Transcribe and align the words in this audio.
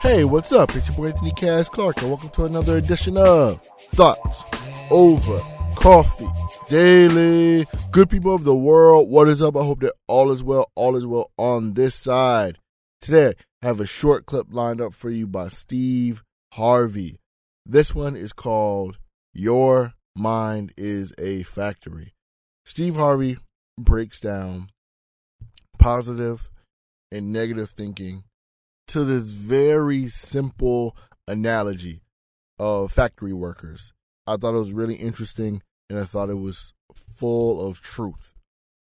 Hey, 0.00 0.24
what's 0.24 0.50
up? 0.50 0.74
It's 0.74 0.88
your 0.88 0.96
boy 0.96 1.08
Anthony 1.08 1.30
Cass 1.32 1.68
Clark, 1.68 2.00
and 2.00 2.08
welcome 2.08 2.30
to 2.30 2.46
another 2.46 2.78
edition 2.78 3.18
of 3.18 3.60
Thoughts 3.90 4.44
Over 4.90 5.40
Coffee 5.74 6.30
Daily. 6.70 7.66
Good 7.90 8.08
people 8.08 8.34
of 8.34 8.44
the 8.44 8.54
world, 8.54 9.10
what 9.10 9.28
is 9.28 9.42
up? 9.42 9.56
I 9.56 9.60
hope 9.60 9.80
that 9.80 9.92
all 10.08 10.32
is 10.32 10.42
well, 10.42 10.70
all 10.74 10.96
is 10.96 11.04
well 11.04 11.32
on 11.36 11.74
this 11.74 11.94
side. 11.94 12.56
Today, 13.02 13.34
I 13.62 13.66
have 13.66 13.80
a 13.80 13.86
short 13.86 14.24
clip 14.24 14.46
lined 14.50 14.80
up 14.80 14.94
for 14.94 15.10
you 15.10 15.26
by 15.26 15.48
Steve 15.48 16.22
Harvey. 16.54 17.20
This 17.66 17.94
one 17.94 18.16
is 18.16 18.32
called 18.32 18.96
Your 19.34 19.92
Mind 20.16 20.72
is 20.78 21.12
a 21.18 21.42
Factory. 21.42 22.14
Steve 22.64 22.94
Harvey 22.96 23.36
breaks 23.78 24.18
down 24.18 24.68
positive 25.78 26.48
and 27.14 27.32
negative 27.32 27.70
thinking 27.70 28.24
to 28.88 29.04
this 29.04 29.28
very 29.28 30.08
simple 30.08 30.96
analogy 31.28 32.02
of 32.58 32.92
factory 32.92 33.32
workers. 33.32 33.92
I 34.26 34.36
thought 34.36 34.54
it 34.54 34.58
was 34.58 34.72
really 34.72 34.96
interesting 34.96 35.62
and 35.88 35.98
I 35.98 36.04
thought 36.04 36.30
it 36.30 36.38
was 36.38 36.74
full 37.16 37.66
of 37.66 37.80
truth. 37.80 38.34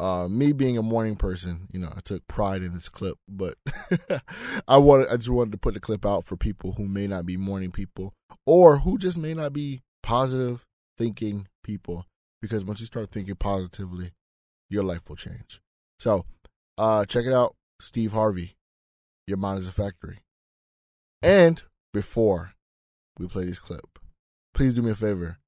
Uh, 0.00 0.28
me 0.28 0.52
being 0.52 0.76
a 0.76 0.82
morning 0.82 1.16
person, 1.16 1.68
you 1.72 1.78
know, 1.78 1.92
I 1.94 2.00
took 2.00 2.26
pride 2.26 2.62
in 2.62 2.74
this 2.74 2.88
clip, 2.88 3.16
but 3.28 3.56
I 4.68 4.76
wanted, 4.76 5.08
I 5.08 5.16
just 5.16 5.30
wanted 5.30 5.52
to 5.52 5.58
put 5.58 5.74
the 5.74 5.80
clip 5.80 6.04
out 6.04 6.24
for 6.24 6.36
people 6.36 6.72
who 6.72 6.86
may 6.86 7.06
not 7.06 7.26
be 7.26 7.36
morning 7.36 7.70
people 7.70 8.12
or 8.44 8.78
who 8.78 8.98
just 8.98 9.16
may 9.16 9.34
not 9.34 9.52
be 9.52 9.82
positive 10.02 10.64
thinking 10.98 11.48
people. 11.62 12.06
Because 12.42 12.64
once 12.64 12.80
you 12.80 12.86
start 12.86 13.10
thinking 13.10 13.36
positively, 13.36 14.12
your 14.68 14.84
life 14.84 15.08
will 15.08 15.16
change. 15.16 15.60
So, 15.98 16.26
uh, 16.76 17.06
check 17.06 17.24
it 17.24 17.32
out, 17.32 17.54
Steve 17.80 18.12
Harvey. 18.12 18.56
Your 19.26 19.38
mind 19.38 19.60
is 19.60 19.66
a 19.66 19.72
factory. 19.72 20.20
And 21.22 21.62
before 21.92 22.52
we 23.18 23.26
play 23.26 23.44
this 23.44 23.58
clip, 23.58 23.98
please 24.54 24.74
do 24.74 24.82
me 24.82 24.90
a 24.90 24.94
favor. 24.94 25.38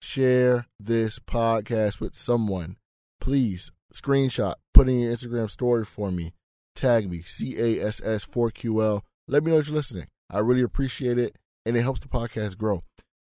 Share 0.00 0.66
this 0.78 1.18
podcast 1.18 2.00
with 2.00 2.14
someone. 2.14 2.76
Please 3.20 3.72
screenshot, 3.92 4.54
put 4.72 4.88
in 4.88 5.00
your 5.00 5.14
Instagram 5.14 5.50
story 5.50 5.84
for 5.84 6.10
me. 6.10 6.34
Tag 6.76 7.10
me, 7.10 7.20
CASS4QL. 7.20 9.02
Let 9.28 9.44
me 9.44 9.50
know 9.50 9.58
that 9.58 9.68
you're 9.68 9.76
listening. 9.76 10.06
I 10.30 10.38
really 10.38 10.62
appreciate 10.62 11.18
it, 11.18 11.36
and 11.64 11.76
it 11.76 11.82
helps 11.82 12.00
the 12.00 12.08
podcast 12.08 12.58
grow. 12.58 12.82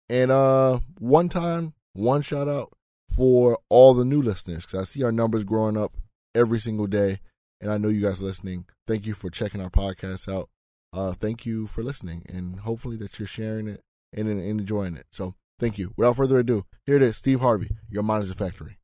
And 0.10 0.32
uh, 0.32 0.80
one 1.00 1.30
time, 1.30 1.74
one 1.94 2.22
shout 2.22 2.48
out 2.48 2.74
for 3.16 3.60
all 3.70 3.94
the 3.94 4.06
new 4.06 4.22
listeners 4.22 4.66
because 4.66 4.82
I 4.82 4.84
see 4.84 5.04
our 5.04 5.12
numbers 5.12 5.44
growing 5.44 5.78
up 5.78 5.94
every 6.34 6.60
single 6.60 6.88
day 6.88 7.20
and 7.66 7.74
I 7.74 7.80
know 7.80 7.90
you 7.90 8.02
guys 8.02 8.22
listening. 8.22 8.66
Thank 8.86 9.08
you 9.08 9.16
for 9.16 9.32
checking 9.32 9.60
our 9.60 9.72
podcast 9.72 10.32
out. 10.32 10.50
Uh, 10.94 11.14
thank 11.14 11.48
you 11.48 11.66
for 11.66 11.82
listening, 11.82 12.24
and 12.30 12.60
hopefully 12.60 12.96
that 12.98 13.18
you're 13.18 13.28
sharing 13.28 13.68
it 13.68 13.82
and, 14.14 14.28
and 14.28 14.40
enjoying 14.40 14.96
it. 14.96 15.08
So 15.10 15.34
thank 15.60 15.80
you. 15.80 15.92
Without 15.98 16.16
further 16.16 16.38
ado, 16.38 16.66
here 16.86 16.98
it 16.98 17.02
is, 17.02 17.18
Steve 17.18 17.40
Harvey. 17.40 17.72
Your 17.90 18.04
mind 18.04 18.24
is 18.24 18.30
a 18.30 18.36
factory. 18.36 18.78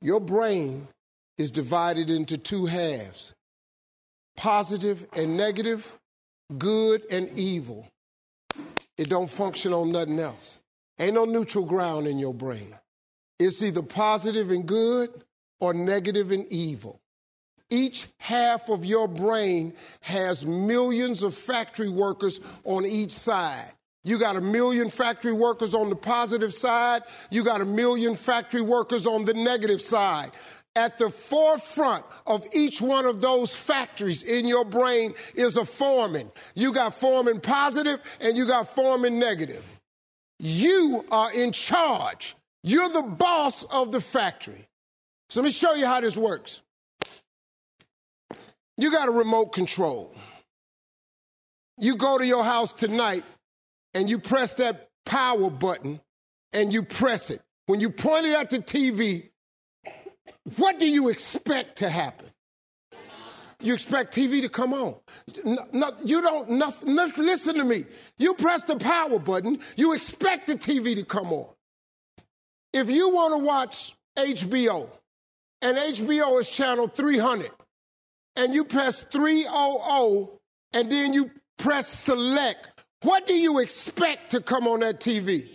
Your 0.00 0.20
brain 0.20 0.88
is 1.36 1.50
divided 1.50 2.08
into 2.08 2.38
two 2.38 2.64
halves 2.64 3.34
positive 4.38 5.06
and 5.12 5.36
negative, 5.36 5.92
good 6.56 7.02
and 7.10 7.28
evil. 7.38 7.86
It 8.96 9.10
don't 9.10 9.30
function 9.30 9.74
on 9.74 9.92
nothing 9.92 10.18
else. 10.18 10.60
Ain't 10.98 11.14
no 11.14 11.24
neutral 11.24 11.66
ground 11.66 12.06
in 12.06 12.18
your 12.18 12.32
brain. 12.32 12.74
It's 13.38 13.62
either 13.62 13.82
positive 13.82 14.50
and 14.50 14.66
good 14.66 15.10
or 15.60 15.74
negative 15.74 16.30
and 16.30 16.46
evil. 16.52 17.00
Each 17.70 18.06
half 18.18 18.68
of 18.68 18.84
your 18.84 19.08
brain 19.08 19.74
has 20.00 20.44
millions 20.44 21.22
of 21.22 21.34
factory 21.34 21.88
workers 21.88 22.40
on 22.64 22.84
each 22.84 23.10
side. 23.10 23.72
You 24.04 24.18
got 24.18 24.36
a 24.36 24.40
million 24.40 24.90
factory 24.90 25.32
workers 25.32 25.74
on 25.74 25.88
the 25.88 25.96
positive 25.96 26.52
side, 26.52 27.02
you 27.30 27.42
got 27.42 27.62
a 27.62 27.64
million 27.64 28.14
factory 28.14 28.60
workers 28.60 29.06
on 29.06 29.24
the 29.24 29.34
negative 29.34 29.80
side. 29.80 30.30
At 30.76 30.98
the 30.98 31.08
forefront 31.08 32.04
of 32.26 32.46
each 32.52 32.80
one 32.82 33.06
of 33.06 33.20
those 33.20 33.54
factories 33.54 34.24
in 34.24 34.46
your 34.46 34.64
brain 34.64 35.14
is 35.34 35.56
a 35.56 35.64
foreman. 35.64 36.30
You 36.54 36.72
got 36.72 36.94
foreman 36.94 37.40
positive 37.40 38.00
and 38.20 38.36
you 38.36 38.44
got 38.44 38.68
foreman 38.68 39.18
negative. 39.18 39.64
You 40.40 41.04
are 41.12 41.32
in 41.32 41.52
charge 41.52 42.34
you're 42.64 42.88
the 42.88 43.02
boss 43.02 43.62
of 43.64 43.92
the 43.92 44.00
factory. 44.00 44.66
So 45.28 45.40
let 45.40 45.44
me 45.44 45.52
show 45.52 45.74
you 45.74 45.84
how 45.84 46.00
this 46.00 46.16
works. 46.16 46.62
You 48.78 48.90
got 48.90 49.08
a 49.08 49.12
remote 49.12 49.52
control. 49.52 50.16
You 51.78 51.96
go 51.96 52.18
to 52.18 52.26
your 52.26 52.42
house 52.42 52.72
tonight 52.72 53.22
and 53.92 54.08
you 54.08 54.18
press 54.18 54.54
that 54.54 54.88
power 55.04 55.50
button 55.50 56.00
and 56.54 56.72
you 56.72 56.82
press 56.82 57.30
it. 57.30 57.42
When 57.66 57.80
you 57.80 57.90
point 57.90 58.26
it 58.26 58.34
at 58.34 58.48
the 58.48 58.60
TV, 58.60 59.28
what 60.56 60.78
do 60.78 60.88
you 60.88 61.10
expect 61.10 61.78
to 61.78 61.90
happen? 61.90 62.30
You 63.60 63.74
expect 63.74 64.14
TV 64.14 64.40
to 64.40 64.48
come 64.48 64.72
on. 64.72 64.96
No, 65.44 65.66
no, 65.72 65.92
you 66.04 66.22
don't, 66.22 66.50
no, 66.50 66.72
listen 66.84 67.56
to 67.56 67.64
me. 67.64 67.84
You 68.18 68.34
press 68.34 68.62
the 68.62 68.76
power 68.76 69.18
button, 69.18 69.60
you 69.76 69.92
expect 69.92 70.46
the 70.46 70.54
TV 70.54 70.94
to 70.94 71.04
come 71.04 71.30
on. 71.32 71.48
If 72.74 72.90
you 72.90 73.08
want 73.10 73.32
to 73.34 73.38
watch 73.38 73.94
HBO 74.18 74.90
and 75.62 75.78
HBO 75.78 76.40
is 76.40 76.50
channel 76.50 76.88
300 76.88 77.48
and 78.34 78.52
you 78.52 78.64
press 78.64 79.04
300 79.04 80.28
and 80.72 80.90
then 80.90 81.12
you 81.12 81.30
press 81.56 81.86
select, 81.86 82.68
what 83.02 83.26
do 83.26 83.34
you 83.34 83.60
expect 83.60 84.32
to 84.32 84.40
come 84.40 84.66
on 84.66 84.80
that 84.80 84.98
TV? 84.98 85.48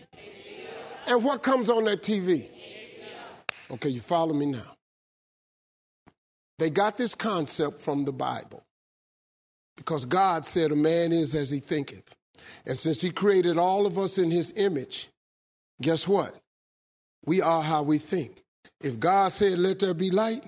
And 1.07 1.21
what 1.21 1.43
comes 1.43 1.69
on 1.69 1.83
that 1.85 2.03
TV? 2.03 2.47
Okay, 3.69 3.89
you 3.89 3.99
follow 3.99 4.33
me 4.33 4.45
now. 4.45 4.77
They 6.57 6.69
got 6.69 6.95
this 6.95 7.15
concept 7.15 7.79
from 7.79 8.05
the 8.05 8.13
Bible 8.13 8.63
because 9.75 10.05
God 10.05 10.45
said 10.45 10.71
a 10.71 10.75
man 10.75 11.11
is 11.11 11.35
as 11.35 11.49
he 11.49 11.59
thinketh. 11.59 12.15
And 12.65 12.77
since 12.77 13.01
he 13.01 13.09
created 13.09 13.57
all 13.57 13.85
of 13.85 13.99
us 13.99 14.17
in 14.17 14.31
his 14.31 14.53
image, 14.55 15.09
guess 15.81 16.07
what? 16.07 16.38
We 17.25 17.41
are 17.41 17.61
how 17.61 17.83
we 17.83 17.97
think. 17.97 18.43
If 18.81 18.99
God 18.99 19.31
said, 19.31 19.59
let 19.59 19.79
there 19.79 19.93
be 19.93 20.11
light, 20.11 20.43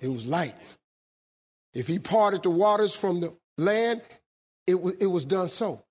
it 0.00 0.08
was 0.08 0.26
light. 0.26 0.54
If 1.74 1.86
he 1.86 1.98
parted 1.98 2.42
the 2.42 2.50
waters 2.50 2.94
from 2.94 3.20
the 3.20 3.34
land, 3.58 4.02
it, 4.66 4.74
w- 4.74 4.96
it 5.00 5.06
was 5.06 5.24
done 5.24 5.48
so. 5.48 5.82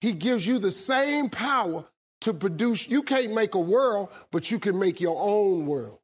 He 0.00 0.12
gives 0.12 0.46
you 0.46 0.58
the 0.58 0.70
same 0.70 1.28
power 1.28 1.84
to 2.22 2.34
produce. 2.34 2.88
You 2.88 3.02
can't 3.02 3.34
make 3.34 3.54
a 3.54 3.60
world, 3.60 4.08
but 4.30 4.50
you 4.50 4.58
can 4.58 4.78
make 4.78 5.00
your 5.00 5.16
own 5.20 5.66
world. 5.66 5.98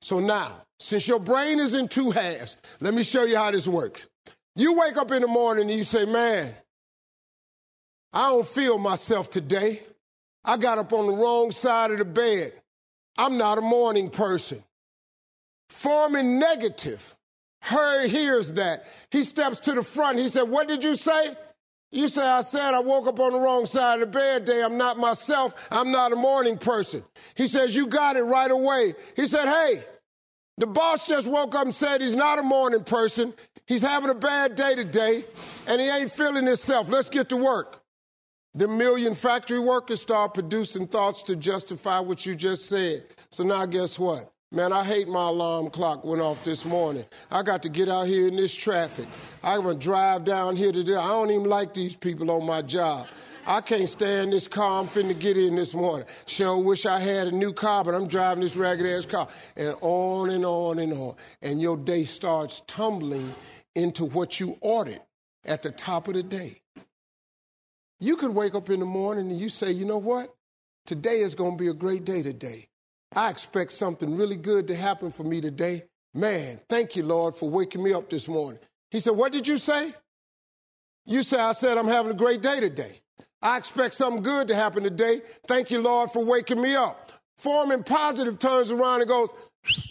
So 0.00 0.20
now, 0.20 0.52
since 0.78 1.08
your 1.08 1.20
brain 1.20 1.58
is 1.58 1.74
in 1.74 1.88
two 1.88 2.10
halves, 2.10 2.56
let 2.80 2.94
me 2.94 3.02
show 3.02 3.24
you 3.24 3.36
how 3.36 3.50
this 3.50 3.66
works. 3.66 4.06
You 4.54 4.78
wake 4.78 4.96
up 4.96 5.10
in 5.12 5.22
the 5.22 5.28
morning 5.28 5.70
and 5.70 5.78
you 5.78 5.84
say, 5.84 6.04
Man, 6.04 6.54
I 8.12 8.30
don't 8.30 8.46
feel 8.46 8.78
myself 8.78 9.30
today. 9.30 9.82
I 10.44 10.56
got 10.56 10.78
up 10.78 10.92
on 10.92 11.06
the 11.06 11.12
wrong 11.12 11.50
side 11.50 11.90
of 11.90 11.98
the 11.98 12.04
bed. 12.04 12.52
I'm 13.18 13.36
not 13.36 13.58
a 13.58 13.60
morning 13.60 14.10
person. 14.10 14.62
Foreman 15.68 16.38
negative. 16.38 17.14
Her 17.60 18.06
hears 18.06 18.52
that. 18.52 18.86
He 19.10 19.24
steps 19.24 19.60
to 19.60 19.72
the 19.72 19.82
front. 19.82 20.18
He 20.18 20.28
said, 20.28 20.44
What 20.44 20.68
did 20.68 20.84
you 20.84 20.94
say? 20.94 21.36
You 21.90 22.08
say, 22.08 22.22
I 22.22 22.42
said 22.42 22.74
I 22.74 22.80
woke 22.80 23.06
up 23.06 23.18
on 23.18 23.32
the 23.32 23.38
wrong 23.38 23.66
side 23.66 24.00
of 24.00 24.12
the 24.12 24.18
bed 24.18 24.44
day. 24.44 24.62
I'm 24.62 24.76
not 24.76 24.98
myself. 24.98 25.54
I'm 25.70 25.90
not 25.90 26.12
a 26.12 26.16
morning 26.16 26.56
person. 26.56 27.02
He 27.34 27.48
says, 27.48 27.74
You 27.74 27.88
got 27.88 28.16
it 28.16 28.22
right 28.22 28.50
away. 28.50 28.94
He 29.16 29.26
said, 29.26 29.46
Hey, 29.46 29.82
the 30.58 30.66
boss 30.66 31.06
just 31.06 31.26
woke 31.26 31.54
up 31.54 31.64
and 31.64 31.74
said 31.74 32.00
he's 32.00 32.16
not 32.16 32.38
a 32.38 32.42
morning 32.42 32.84
person. 32.84 33.32
He's 33.66 33.82
having 33.82 34.10
a 34.10 34.14
bad 34.14 34.54
day 34.54 34.74
today 34.74 35.24
and 35.66 35.80
he 35.80 35.88
ain't 35.88 36.10
feeling 36.10 36.46
himself. 36.46 36.88
Let's 36.88 37.08
get 37.08 37.28
to 37.28 37.36
work. 37.36 37.77
The 38.54 38.66
million 38.66 39.14
factory 39.14 39.58
workers 39.60 40.00
start 40.00 40.34
producing 40.34 40.86
thoughts 40.86 41.22
to 41.24 41.36
justify 41.36 42.00
what 42.00 42.24
you 42.24 42.34
just 42.34 42.66
said. 42.66 43.04
So 43.30 43.44
now, 43.44 43.66
guess 43.66 43.98
what? 43.98 44.32
Man, 44.50 44.72
I 44.72 44.82
hate 44.82 45.06
my 45.06 45.28
alarm 45.28 45.68
clock 45.68 46.04
went 46.04 46.22
off 46.22 46.42
this 46.42 46.64
morning. 46.64 47.04
I 47.30 47.42
got 47.42 47.62
to 47.64 47.68
get 47.68 47.90
out 47.90 48.06
here 48.06 48.26
in 48.26 48.36
this 48.36 48.54
traffic. 48.54 49.06
I'm 49.44 49.62
going 49.64 49.78
to 49.78 49.84
drive 49.84 50.24
down 50.24 50.56
here 50.56 50.72
today. 50.72 50.94
I 50.94 51.08
don't 51.08 51.30
even 51.30 51.44
like 51.44 51.74
these 51.74 51.94
people 51.94 52.30
on 52.30 52.46
my 52.46 52.62
job. 52.62 53.06
I 53.46 53.60
can't 53.60 53.88
stand 53.88 54.32
this 54.32 54.48
car 54.48 54.80
I'm 54.80 54.88
finna 54.88 55.18
get 55.18 55.36
in 55.36 55.54
this 55.54 55.74
morning. 55.74 56.06
Sure 56.24 56.56
wish 56.56 56.86
I 56.86 56.98
had 56.98 57.28
a 57.28 57.32
new 57.32 57.52
car, 57.52 57.84
but 57.84 57.94
I'm 57.94 58.08
driving 58.08 58.42
this 58.42 58.56
ragged 58.56 58.86
ass 58.86 59.04
car. 59.04 59.28
And 59.56 59.74
on 59.82 60.30
and 60.30 60.46
on 60.46 60.78
and 60.78 60.94
on. 60.94 61.14
And 61.42 61.60
your 61.60 61.76
day 61.76 62.04
starts 62.04 62.62
tumbling 62.66 63.34
into 63.74 64.06
what 64.06 64.40
you 64.40 64.56
ordered 64.62 65.00
at 65.44 65.62
the 65.62 65.70
top 65.70 66.08
of 66.08 66.14
the 66.14 66.22
day. 66.22 66.62
You 68.00 68.16
could 68.16 68.30
wake 68.30 68.54
up 68.54 68.70
in 68.70 68.80
the 68.80 68.86
morning 68.86 69.30
and 69.30 69.40
you 69.40 69.48
say, 69.48 69.72
you 69.72 69.84
know 69.84 69.98
what? 69.98 70.34
Today 70.86 71.20
is 71.20 71.34
going 71.34 71.52
to 71.52 71.56
be 71.56 71.68
a 71.68 71.74
great 71.74 72.04
day 72.04 72.22
today. 72.22 72.68
I 73.14 73.30
expect 73.30 73.72
something 73.72 74.16
really 74.16 74.36
good 74.36 74.68
to 74.68 74.76
happen 74.76 75.10
for 75.10 75.24
me 75.24 75.40
today. 75.40 75.84
Man, 76.14 76.60
thank 76.68 76.96
you, 76.96 77.02
Lord, 77.02 77.34
for 77.34 77.50
waking 77.50 77.82
me 77.82 77.92
up 77.92 78.08
this 78.08 78.28
morning. 78.28 78.60
He 78.90 79.00
said, 79.00 79.16
What 79.16 79.32
did 79.32 79.46
you 79.46 79.58
say? 79.58 79.94
You 81.06 81.22
say, 81.22 81.38
I 81.38 81.52
said, 81.52 81.78
I'm 81.78 81.88
having 81.88 82.12
a 82.12 82.14
great 82.14 82.42
day 82.42 82.60
today. 82.60 83.00
I 83.40 83.56
expect 83.56 83.94
something 83.94 84.22
good 84.22 84.48
to 84.48 84.54
happen 84.54 84.82
today. 84.82 85.22
Thank 85.46 85.70
you, 85.70 85.80
Lord, 85.80 86.10
for 86.10 86.24
waking 86.24 86.60
me 86.60 86.74
up. 86.74 87.12
Foreman 87.38 87.84
Positive 87.84 88.38
turns 88.38 88.70
around 88.70 89.00
and 89.00 89.08
goes, 89.08 89.30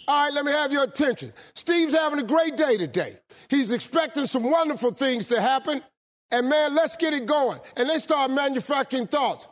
All 0.06 0.24
right, 0.24 0.32
let 0.32 0.44
me 0.44 0.52
have 0.52 0.72
your 0.72 0.84
attention. 0.84 1.32
Steve's 1.54 1.92
having 1.92 2.18
a 2.18 2.24
great 2.24 2.56
day 2.56 2.76
today. 2.76 3.18
He's 3.48 3.72
expecting 3.72 4.26
some 4.26 4.44
wonderful 4.44 4.92
things 4.92 5.26
to 5.28 5.40
happen. 5.40 5.82
And 6.30 6.48
man, 6.48 6.74
let's 6.74 6.96
get 6.96 7.14
it 7.14 7.26
going. 7.26 7.58
And 7.76 7.88
they 7.88 7.98
start 7.98 8.30
manufacturing 8.30 9.06
thoughts. 9.06 9.48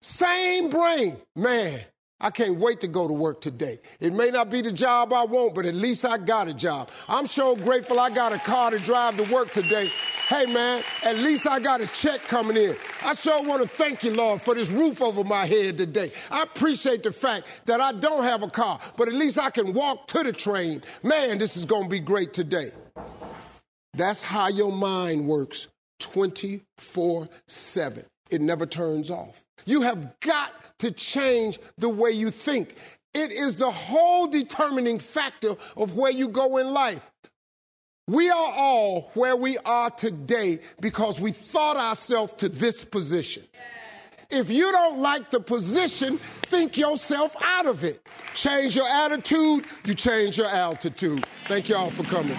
Same 0.00 0.70
brain. 0.70 1.16
Man, 1.34 1.80
I 2.18 2.30
can't 2.30 2.56
wait 2.56 2.80
to 2.80 2.88
go 2.88 3.06
to 3.06 3.12
work 3.12 3.42
today. 3.42 3.78
It 4.00 4.14
may 4.14 4.30
not 4.30 4.48
be 4.48 4.62
the 4.62 4.72
job 4.72 5.12
I 5.12 5.24
want, 5.24 5.54
but 5.54 5.66
at 5.66 5.74
least 5.74 6.04
I 6.06 6.16
got 6.16 6.48
a 6.48 6.54
job. 6.54 6.90
I'm 7.08 7.26
so 7.26 7.54
grateful 7.54 8.00
I 8.00 8.08
got 8.08 8.32
a 8.32 8.38
car 8.38 8.70
to 8.70 8.78
drive 8.78 9.18
to 9.18 9.24
work 9.32 9.52
today. 9.52 9.90
Hey 10.28 10.46
man, 10.46 10.82
at 11.04 11.18
least 11.18 11.46
I 11.46 11.60
got 11.60 11.82
a 11.82 11.86
check 11.88 12.22
coming 12.22 12.56
in. 12.56 12.76
I 13.02 13.14
sure 13.14 13.44
want 13.44 13.62
to 13.62 13.68
thank 13.68 14.02
you, 14.02 14.12
Lord, 14.12 14.40
for 14.40 14.54
this 14.54 14.70
roof 14.70 15.02
over 15.02 15.24
my 15.24 15.44
head 15.44 15.76
today. 15.76 16.10
I 16.30 16.42
appreciate 16.42 17.02
the 17.02 17.12
fact 17.12 17.46
that 17.66 17.80
I 17.82 17.92
don't 17.92 18.24
have 18.24 18.42
a 18.42 18.48
car, 18.48 18.80
but 18.96 19.08
at 19.08 19.14
least 19.14 19.38
I 19.38 19.50
can 19.50 19.74
walk 19.74 20.06
to 20.08 20.22
the 20.22 20.32
train. 20.32 20.82
Man, 21.02 21.36
this 21.36 21.56
is 21.56 21.66
going 21.66 21.84
to 21.84 21.88
be 21.90 22.00
great 22.00 22.32
today. 22.32 22.70
That's 23.92 24.22
how 24.22 24.48
your 24.48 24.72
mind 24.72 25.26
works 25.26 25.68
24 25.98 27.28
7. 27.46 28.04
It 28.30 28.40
never 28.40 28.66
turns 28.66 29.10
off. 29.10 29.44
You 29.64 29.82
have 29.82 30.18
got 30.20 30.52
to 30.80 30.90
change 30.90 31.58
the 31.78 31.88
way 31.88 32.10
you 32.10 32.30
think. 32.30 32.74
It 33.14 33.32
is 33.32 33.56
the 33.56 33.70
whole 33.70 34.26
determining 34.26 34.98
factor 34.98 35.56
of 35.76 35.96
where 35.96 36.10
you 36.10 36.28
go 36.28 36.58
in 36.58 36.72
life. 36.72 37.00
We 38.08 38.30
are 38.30 38.52
all 38.56 39.10
where 39.14 39.34
we 39.36 39.58
are 39.58 39.90
today 39.90 40.60
because 40.80 41.18
we 41.18 41.32
thought 41.32 41.76
ourselves 41.76 42.34
to 42.34 42.48
this 42.48 42.84
position. 42.84 43.44
If 44.30 44.50
you 44.50 44.70
don't 44.70 44.98
like 44.98 45.30
the 45.30 45.40
position, 45.40 46.18
think 46.42 46.76
yourself 46.76 47.36
out 47.42 47.66
of 47.66 47.84
it. 47.84 48.06
Change 48.34 48.76
your 48.76 48.88
attitude, 48.88 49.66
you 49.84 49.94
change 49.94 50.36
your 50.36 50.48
altitude. 50.48 51.24
Thank 51.46 51.68
you 51.68 51.76
all 51.76 51.90
for 51.90 52.04
coming. 52.04 52.36